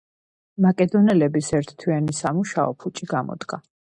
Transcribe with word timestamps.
მაკედონელების 0.65 1.49
ერთთვიანი 1.57 2.15
სამუშაო 2.21 2.73
ფუჭი 2.81 3.09
გამოდგა. 3.13 3.61